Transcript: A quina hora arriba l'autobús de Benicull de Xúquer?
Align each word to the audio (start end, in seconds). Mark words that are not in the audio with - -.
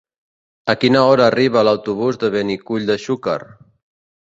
A 0.73 0.75
quina 0.83 1.03
hora 1.09 1.27
arriba 1.33 1.63
l'autobús 1.69 2.19
de 2.25 2.33
Benicull 2.39 2.91
de 2.91 2.99
Xúquer? 3.07 3.39